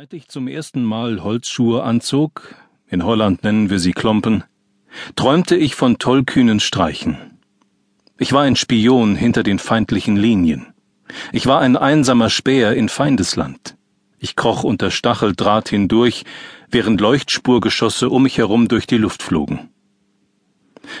Seit 0.00 0.12
ich 0.12 0.28
zum 0.28 0.46
ersten 0.46 0.84
Mal 0.84 1.24
Holzschuhe 1.24 1.82
anzog, 1.82 2.54
in 2.86 3.04
Holland 3.04 3.42
nennen 3.42 3.68
wir 3.68 3.80
sie 3.80 3.90
Klompen, 3.90 4.44
träumte 5.16 5.56
ich 5.56 5.74
von 5.74 5.98
tollkühnen 5.98 6.60
Streichen. 6.60 7.18
Ich 8.16 8.32
war 8.32 8.42
ein 8.42 8.54
Spion 8.54 9.16
hinter 9.16 9.42
den 9.42 9.58
feindlichen 9.58 10.16
Linien. 10.16 10.68
Ich 11.32 11.46
war 11.48 11.60
ein 11.62 11.76
einsamer 11.76 12.30
Späher 12.30 12.76
in 12.76 12.88
Feindesland. 12.88 13.76
Ich 14.20 14.36
kroch 14.36 14.62
unter 14.62 14.92
Stacheldraht 14.92 15.68
hindurch, 15.68 16.22
während 16.70 17.00
Leuchtspurgeschosse 17.00 18.08
um 18.08 18.22
mich 18.22 18.38
herum 18.38 18.68
durch 18.68 18.86
die 18.86 18.98
Luft 18.98 19.24
flogen. 19.24 19.68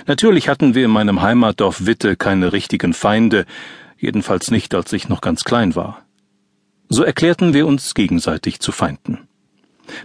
Natürlich 0.08 0.48
hatten 0.48 0.74
wir 0.74 0.86
in 0.86 0.90
meinem 0.90 1.22
Heimatdorf 1.22 1.86
Witte 1.86 2.16
keine 2.16 2.52
richtigen 2.52 2.94
Feinde, 2.94 3.46
jedenfalls 3.96 4.50
nicht, 4.50 4.74
als 4.74 4.92
ich 4.92 5.08
noch 5.08 5.20
ganz 5.20 5.44
klein 5.44 5.76
war. 5.76 6.04
So 6.98 7.04
erklärten 7.04 7.54
wir 7.54 7.68
uns 7.68 7.94
gegenseitig 7.94 8.58
zu 8.58 8.72
Feinden. 8.72 9.28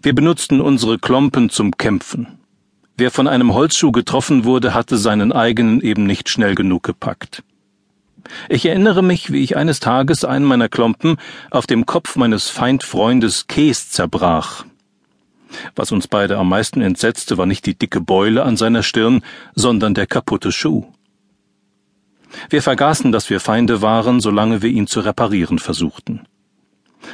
Wir 0.03 0.13
benutzten 0.13 0.61
unsere 0.61 0.99
Klompen 0.99 1.49
zum 1.49 1.75
Kämpfen. 1.75 2.37
Wer 2.97 3.09
von 3.09 3.27
einem 3.27 3.55
Holzschuh 3.55 3.91
getroffen 3.91 4.43
wurde, 4.43 4.75
hatte 4.75 4.99
seinen 4.99 5.31
eigenen 5.31 5.81
eben 5.81 6.05
nicht 6.05 6.29
schnell 6.29 6.53
genug 6.53 6.83
gepackt. 6.83 7.41
Ich 8.47 8.67
erinnere 8.67 9.01
mich, 9.01 9.31
wie 9.31 9.41
ich 9.41 9.57
eines 9.57 9.79
Tages 9.79 10.23
einen 10.23 10.45
meiner 10.45 10.69
Klompen 10.69 11.17
auf 11.49 11.65
dem 11.65 11.87
Kopf 11.87 12.15
meines 12.15 12.49
Feindfreundes 12.49 13.47
Kees 13.47 13.89
zerbrach. 13.89 14.63
Was 15.75 15.91
uns 15.91 16.07
beide 16.07 16.37
am 16.37 16.47
meisten 16.47 16.81
entsetzte, 16.81 17.39
war 17.39 17.47
nicht 17.47 17.65
die 17.65 17.73
dicke 17.73 18.01
Beule 18.01 18.43
an 18.43 18.55
seiner 18.55 18.83
Stirn, 18.83 19.23
sondern 19.55 19.95
der 19.95 20.05
kaputte 20.05 20.51
Schuh. 20.51 20.85
Wir 22.51 22.61
vergaßen, 22.61 23.11
dass 23.11 23.31
wir 23.31 23.39
Feinde 23.39 23.81
waren, 23.81 24.19
solange 24.19 24.61
wir 24.61 24.69
ihn 24.69 24.85
zu 24.85 24.99
reparieren 24.99 25.57
versuchten. 25.57 26.27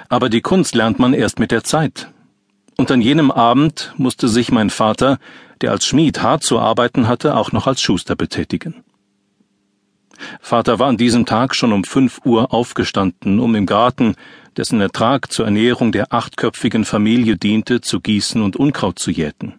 Aber 0.07 0.29
die 0.29 0.41
Kunst 0.41 0.75
lernt 0.75 0.99
man 0.99 1.13
erst 1.13 1.39
mit 1.39 1.51
der 1.51 1.63
Zeit. 1.63 2.11
Und 2.77 2.91
an 2.91 3.01
jenem 3.01 3.31
Abend 3.31 3.93
musste 3.97 4.27
sich 4.27 4.51
mein 4.51 4.69
Vater, 4.69 5.19
der 5.61 5.71
als 5.71 5.85
Schmied 5.85 6.21
hart 6.21 6.43
zu 6.43 6.59
arbeiten 6.59 7.07
hatte, 7.07 7.35
auch 7.35 7.51
noch 7.51 7.67
als 7.67 7.81
Schuster 7.81 8.15
betätigen. 8.15 8.83
Vater 10.39 10.79
war 10.79 10.87
an 10.87 10.97
diesem 10.97 11.25
Tag 11.25 11.55
schon 11.55 11.73
um 11.73 11.83
fünf 11.83 12.21
Uhr 12.25 12.53
aufgestanden, 12.53 13.39
um 13.39 13.55
im 13.55 13.65
Garten, 13.65 14.15
dessen 14.57 14.81
Ertrag 14.81 15.31
zur 15.31 15.45
Ernährung 15.45 15.91
der 15.91 16.13
achtköpfigen 16.13 16.85
Familie 16.85 17.37
diente, 17.37 17.81
zu 17.81 17.99
gießen 17.99 18.41
und 18.41 18.55
Unkraut 18.55 18.99
zu 18.99 19.11
jäten. 19.11 19.53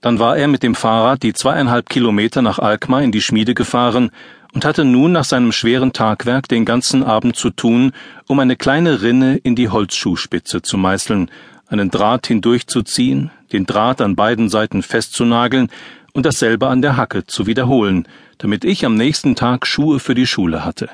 Dann 0.00 0.18
war 0.18 0.36
er 0.36 0.48
mit 0.48 0.62
dem 0.62 0.74
Fahrrad 0.74 1.22
die 1.22 1.32
zweieinhalb 1.32 1.88
Kilometer 1.88 2.42
nach 2.42 2.58
Alkmaar 2.58 3.02
in 3.02 3.12
die 3.12 3.20
Schmiede 3.20 3.54
gefahren 3.54 4.10
und 4.52 4.64
hatte 4.64 4.84
nun 4.84 5.12
nach 5.12 5.24
seinem 5.24 5.52
schweren 5.52 5.92
Tagwerk 5.92 6.48
den 6.48 6.64
ganzen 6.64 7.02
Abend 7.02 7.36
zu 7.36 7.50
tun, 7.50 7.92
um 8.26 8.38
eine 8.38 8.56
kleine 8.56 9.02
Rinne 9.02 9.36
in 9.36 9.56
die 9.56 9.70
Holzschuhspitze 9.70 10.62
zu 10.62 10.76
meißeln, 10.76 11.30
einen 11.66 11.90
Draht 11.90 12.26
hindurchzuziehen, 12.26 13.30
den 13.52 13.64
Draht 13.66 14.00
an 14.00 14.14
beiden 14.14 14.48
Seiten 14.48 14.82
festzunageln 14.82 15.68
und 16.12 16.26
dasselbe 16.26 16.68
an 16.68 16.82
der 16.82 16.96
Hacke 16.96 17.24
zu 17.24 17.46
wiederholen, 17.46 18.06
damit 18.38 18.64
ich 18.64 18.84
am 18.84 18.94
nächsten 18.94 19.34
Tag 19.34 19.66
Schuhe 19.66 19.98
für 19.98 20.14
die 20.14 20.26
Schule 20.26 20.64
hatte. 20.64 20.90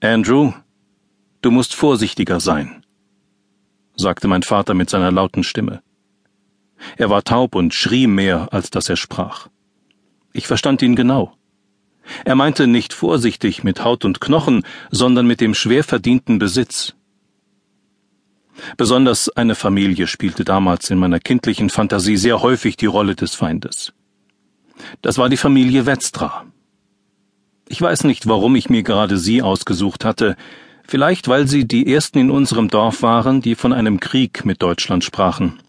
Andrew, 0.00 0.52
du 1.42 1.50
musst 1.50 1.74
vorsichtiger 1.74 2.38
sein, 2.38 2.84
sagte 3.96 4.28
mein 4.28 4.42
Vater 4.42 4.74
mit 4.74 4.90
seiner 4.90 5.10
lauten 5.10 5.42
Stimme. 5.42 5.82
Er 6.96 7.10
war 7.10 7.22
taub 7.22 7.54
und 7.54 7.74
schrie 7.74 8.06
mehr, 8.06 8.48
als 8.52 8.70
dass 8.70 8.88
er 8.88 8.96
sprach. 8.96 9.48
Ich 10.32 10.46
verstand 10.46 10.82
ihn 10.82 10.96
genau. 10.96 11.36
Er 12.24 12.34
meinte 12.34 12.66
nicht 12.66 12.92
vorsichtig 12.92 13.64
mit 13.64 13.84
Haut 13.84 14.04
und 14.04 14.20
Knochen, 14.20 14.64
sondern 14.90 15.26
mit 15.26 15.40
dem 15.40 15.54
schwer 15.54 15.84
verdienten 15.84 16.38
Besitz. 16.38 16.94
Besonders 18.76 19.28
eine 19.30 19.54
Familie 19.54 20.06
spielte 20.06 20.44
damals 20.44 20.90
in 20.90 20.98
meiner 20.98 21.20
kindlichen 21.20 21.70
Fantasie 21.70 22.16
sehr 22.16 22.42
häufig 22.42 22.76
die 22.76 22.86
Rolle 22.86 23.14
des 23.14 23.34
Feindes. 23.34 23.92
Das 25.00 25.18
war 25.18 25.28
die 25.28 25.36
Familie 25.36 25.86
Wetstra. 25.86 26.46
Ich 27.68 27.80
weiß 27.80 28.04
nicht, 28.04 28.28
warum 28.28 28.56
ich 28.56 28.68
mir 28.68 28.82
gerade 28.82 29.16
sie 29.16 29.42
ausgesucht 29.42 30.04
hatte, 30.04 30.36
vielleicht 30.86 31.28
weil 31.28 31.46
sie 31.46 31.66
die 31.66 31.92
ersten 31.92 32.18
in 32.18 32.30
unserem 32.30 32.68
Dorf 32.68 33.02
waren, 33.02 33.40
die 33.40 33.54
von 33.54 33.72
einem 33.72 34.00
Krieg 34.00 34.44
mit 34.44 34.62
Deutschland 34.62 35.04
sprachen. 35.04 35.60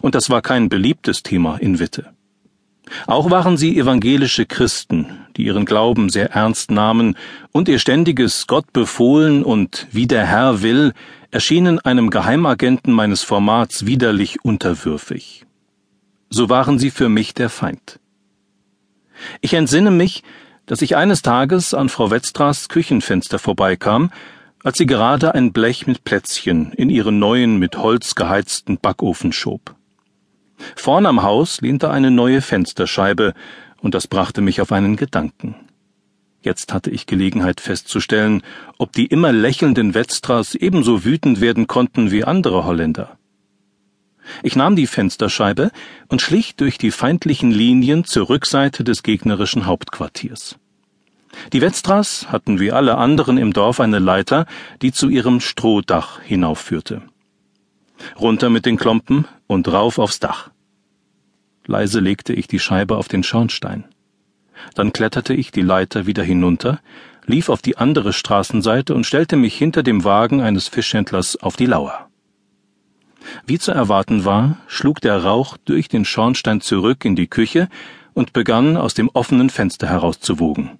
Und 0.00 0.14
das 0.14 0.30
war 0.30 0.42
kein 0.42 0.68
beliebtes 0.68 1.22
Thema 1.22 1.56
in 1.56 1.78
Witte. 1.78 2.12
Auch 3.06 3.30
waren 3.30 3.56
sie 3.56 3.78
evangelische 3.78 4.46
Christen, 4.46 5.06
die 5.36 5.44
ihren 5.44 5.64
Glauben 5.64 6.10
sehr 6.10 6.30
ernst 6.32 6.70
nahmen, 6.70 7.16
und 7.52 7.68
ihr 7.68 7.78
ständiges 7.78 8.46
Gott 8.46 8.72
befohlen 8.72 9.42
und 9.42 9.86
wie 9.90 10.06
der 10.06 10.26
Herr 10.26 10.62
will, 10.62 10.92
erschienen 11.30 11.78
einem 11.78 12.10
Geheimagenten 12.10 12.92
meines 12.92 13.22
Formats 13.22 13.86
widerlich 13.86 14.44
unterwürfig. 14.44 15.46
So 16.30 16.48
waren 16.48 16.78
sie 16.78 16.90
für 16.90 17.08
mich 17.08 17.34
der 17.34 17.48
Feind. 17.48 17.98
Ich 19.40 19.54
entsinne 19.54 19.90
mich, 19.90 20.22
dass 20.66 20.82
ich 20.82 20.96
eines 20.96 21.22
Tages 21.22 21.74
an 21.74 21.88
Frau 21.88 22.10
Wetztras 22.10 22.68
Küchenfenster 22.68 23.38
vorbeikam, 23.38 24.10
als 24.62 24.78
sie 24.78 24.86
gerade 24.86 25.34
ein 25.34 25.52
Blech 25.52 25.86
mit 25.86 26.04
Plätzchen 26.04 26.72
in 26.72 26.88
ihren 26.88 27.18
neuen 27.18 27.58
mit 27.58 27.76
Holz 27.76 28.14
geheizten 28.14 28.78
Backofen 28.78 29.32
schob. 29.32 29.74
Vorn 30.76 31.06
am 31.06 31.22
Haus 31.22 31.60
lehnte 31.60 31.90
eine 31.90 32.10
neue 32.10 32.40
Fensterscheibe, 32.40 33.34
und 33.80 33.94
das 33.94 34.06
brachte 34.06 34.40
mich 34.40 34.60
auf 34.60 34.72
einen 34.72 34.96
Gedanken. 34.96 35.56
Jetzt 36.40 36.72
hatte 36.72 36.90
ich 36.90 37.06
Gelegenheit 37.06 37.60
festzustellen, 37.60 38.42
ob 38.78 38.92
die 38.92 39.06
immer 39.06 39.32
lächelnden 39.32 39.94
Wetstras 39.94 40.54
ebenso 40.54 41.04
wütend 41.04 41.40
werden 41.40 41.66
konnten 41.68 42.10
wie 42.10 42.24
andere 42.24 42.64
Holländer. 42.64 43.16
Ich 44.42 44.56
nahm 44.56 44.76
die 44.76 44.86
Fensterscheibe 44.86 45.70
und 46.08 46.22
schlich 46.22 46.56
durch 46.56 46.78
die 46.78 46.90
feindlichen 46.90 47.50
Linien 47.50 48.04
zur 48.04 48.28
Rückseite 48.28 48.84
des 48.84 49.02
gegnerischen 49.02 49.66
Hauptquartiers. 49.66 50.56
Die 51.52 51.60
Wetstras 51.60 52.26
hatten 52.30 52.60
wie 52.60 52.72
alle 52.72 52.98
anderen 52.98 53.38
im 53.38 53.52
Dorf 53.52 53.80
eine 53.80 53.98
Leiter, 53.98 54.46
die 54.82 54.92
zu 54.92 55.08
ihrem 55.08 55.40
Strohdach 55.40 56.20
hinaufführte. 56.22 57.02
Runter 58.18 58.50
mit 58.50 58.66
den 58.66 58.76
Klompen 58.76 59.26
und 59.46 59.68
rauf 59.68 59.98
aufs 59.98 60.20
Dach. 60.20 60.50
Leise 61.66 62.00
legte 62.00 62.32
ich 62.32 62.48
die 62.48 62.58
Scheibe 62.58 62.96
auf 62.96 63.08
den 63.08 63.22
Schornstein. 63.22 63.84
Dann 64.74 64.92
kletterte 64.92 65.34
ich 65.34 65.50
die 65.50 65.62
Leiter 65.62 66.06
wieder 66.06 66.22
hinunter, 66.22 66.80
lief 67.26 67.48
auf 67.48 67.62
die 67.62 67.78
andere 67.78 68.12
Straßenseite 68.12 68.94
und 68.94 69.06
stellte 69.06 69.36
mich 69.36 69.56
hinter 69.56 69.82
dem 69.82 70.04
Wagen 70.04 70.40
eines 70.40 70.68
Fischhändlers 70.68 71.36
auf 71.36 71.56
die 71.56 71.66
Lauer. 71.66 72.08
Wie 73.46 73.58
zu 73.58 73.70
erwarten 73.70 74.24
war, 74.24 74.58
schlug 74.66 75.00
der 75.00 75.22
Rauch 75.22 75.56
durch 75.64 75.88
den 75.88 76.04
Schornstein 76.04 76.60
zurück 76.60 77.04
in 77.04 77.14
die 77.16 77.28
Küche 77.28 77.68
und 78.14 78.32
begann 78.32 78.76
aus 78.76 78.94
dem 78.94 79.08
offenen 79.08 79.50
Fenster 79.50 79.88
herauszuwogen. 79.88 80.78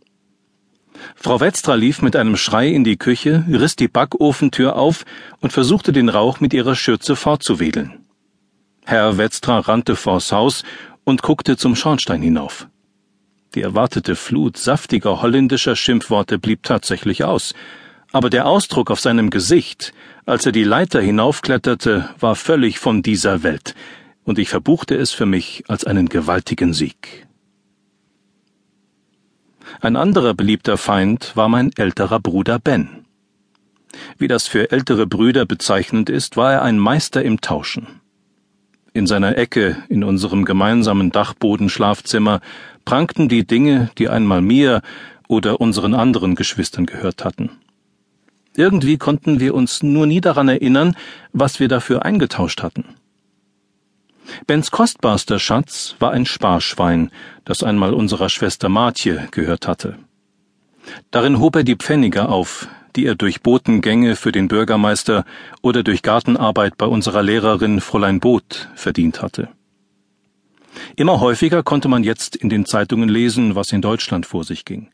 Frau 1.15 1.41
Wetztra 1.41 1.75
lief 1.75 2.03
mit 2.03 2.17
einem 2.17 2.37
Schrei 2.37 2.69
in 2.69 2.85
die 2.85 2.97
Küche, 2.97 3.45
riss 3.49 3.77
die 3.77 3.89
Backofentür 3.89 4.77
auf 4.77 5.05
und 5.41 5.53
versuchte 5.53 5.93
den 5.93 6.09
Rauch 6.09 6.41
mit 6.41 6.55
ihrer 6.55 6.75
Schürze 6.75 7.17
fortzuwedeln. 7.17 8.07
Herr 8.85 9.19
Wetztra 9.19 9.61
rannte 9.61 9.97
vors 9.97 10.33
Haus 10.33 10.65
und 11.05 11.23
guckte 11.23 11.57
zum 11.57 11.77
Schornstein 11.77 12.23
hinauf. 12.23 12.69
Die 13.55 13.62
erwartete 13.62 14.17
Flut 14.17 14.57
saftiger 14.57 15.21
holländischer 15.23 15.77
Schimpfworte 15.77 16.39
blieb 16.39 16.62
tatsächlich 16.62 17.23
aus, 17.25 17.55
aber 18.11 18.31
der 18.31 18.47
Ausdruck 18.47 18.91
auf 18.91 19.01
seinem 19.01 19.31
Gesicht, 19.31 19.93
als 20.27 20.47
er 20.47 20.53
die 20.53 20.65
Leiter 20.65 21.01
hinaufkletterte, 21.01 22.09
war 22.19 22.35
völlig 22.35 22.79
von 22.79 23.03
dieser 23.03 23.43
Welt, 23.43 23.75
und 24.25 24.39
ich 24.39 24.49
verbuchte 24.49 24.95
es 24.95 25.12
für 25.12 25.27
mich 25.27 25.65
als 25.69 25.85
einen 25.85 26.09
gewaltigen 26.09 26.73
Sieg. 26.73 27.27
Ein 29.81 29.97
anderer 29.97 30.34
beliebter 30.34 30.77
Feind 30.77 31.37
war 31.37 31.49
mein 31.49 31.71
älterer 31.77 32.21
Bruder 32.21 32.59
Ben. 32.59 33.05
Wie 34.19 34.28
das 34.28 34.47
für 34.47 34.71
ältere 34.71 35.06
Brüder 35.06 35.44
bezeichnend 35.47 36.09
ist, 36.09 36.37
war 36.37 36.53
er 36.53 36.62
ein 36.62 36.79
Meister 36.79 37.23
im 37.23 37.41
Tauschen. 37.41 38.00
In 38.94 39.06
seiner 39.06 39.38
Ecke 39.38 39.82
in 39.88 40.05
unserem 40.05 40.44
gemeinsamen 40.44 41.11
Dachbodenschlafzimmer 41.11 42.41
prangten 42.85 43.29
die 43.29 43.47
Dinge, 43.47 43.91
die 43.99 44.08
einmal 44.08 44.43
mir 44.43 44.82
oder 45.29 45.61
unseren 45.61 45.94
anderen 45.94 46.35
Geschwistern 46.35 46.87
gehört 46.87 47.25
hatten. 47.25 47.50
Irgendwie 48.55 48.99
konnten 48.99 49.41
wir 49.41 49.55
uns 49.55 49.82
nur 49.82 50.06
nie 50.06 50.20
daran 50.20 50.49
erinnern, 50.49 50.94
was 51.32 51.58
wir 51.58 51.69
dafür 51.69 52.05
eingetauscht 52.05 52.62
hatten. 52.62 52.85
Bens 54.46 54.70
kostbarster 54.70 55.38
Schatz 55.38 55.96
war 55.99 56.12
ein 56.12 56.26
Sparschwein, 56.26 57.11
das 57.44 57.62
einmal 57.62 57.94
unserer 57.94 58.29
Schwester 58.29 58.69
Martje 58.69 59.29
gehört 59.31 59.67
hatte. 59.67 59.99
Darin 61.11 61.38
hob 61.38 61.56
er 61.56 61.64
die 61.64 61.76
Pfennige 61.76 62.29
auf, 62.29 62.69
die 62.96 63.06
er 63.06 63.14
durch 63.14 63.43
Botengänge 63.43 64.17
für 64.17 64.32
den 64.32 64.49
Bürgermeister 64.49 65.25
oder 65.62 65.82
durch 65.82 66.02
Gartenarbeit 66.02 66.76
bei 66.76 66.87
unserer 66.87 67.23
Lehrerin 67.23 67.81
Fräulein 67.81 68.20
Boot 68.20 68.69
verdient 68.75 69.23
hatte. 69.23 69.49
Immer 70.96 71.20
häufiger 71.20 71.62
konnte 71.62 71.88
man 71.88 72.05
jetzt 72.05 72.37
in 72.37 72.49
den 72.49 72.64
Zeitungen 72.67 73.08
lesen, 73.08 73.55
was 73.55 73.73
in 73.73 73.82
Deutschland 73.82 74.26
vor 74.26 74.44
sich 74.44 74.64
ging. 74.64 74.90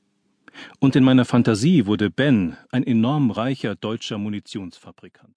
Und 0.81 0.97
in 0.97 1.05
meiner 1.05 1.25
Fantasie 1.25 1.87
wurde 1.87 2.11
Ben 2.11 2.57
ein 2.71 2.85
enorm 2.85 3.31
reicher 3.31 3.77
deutscher 3.77 4.19
Munitionsfabrikant. 4.19 5.35